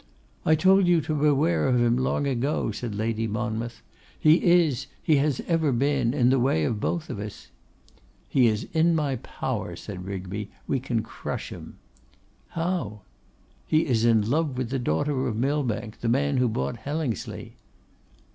'I 0.47 0.55
told 0.55 0.87
you 0.87 0.99
to 1.01 1.13
beware 1.13 1.67
of 1.67 1.79
him 1.79 1.95
long 1.95 2.25
ago,' 2.25 2.71
said 2.71 2.95
Lady 2.95 3.27
Monmouth. 3.27 3.83
'He 4.19 4.43
is, 4.43 4.87
he 4.99 5.17
has 5.17 5.41
ever 5.41 5.71
been, 5.71 6.15
in 6.15 6.31
the 6.31 6.39
way 6.39 6.63
of 6.63 6.79
both 6.79 7.11
of 7.11 7.19
us.' 7.19 7.49
'He 8.27 8.47
is 8.47 8.67
in 8.73 8.95
my 8.95 9.17
power,' 9.17 9.75
said 9.75 10.05
Rigby. 10.07 10.49
'We 10.67 10.79
can 10.79 11.03
crush 11.03 11.51
him!' 11.51 11.77
'How?' 12.47 13.01
'He 13.67 13.85
is 13.85 14.03
in 14.03 14.27
love 14.27 14.57
with 14.57 14.71
the 14.71 14.79
daughter 14.79 15.27
of 15.27 15.37
Millbank, 15.37 15.99
the 15.99 16.09
man 16.09 16.37
who 16.37 16.49
bought 16.49 16.77
Hellingsley. 16.77 17.53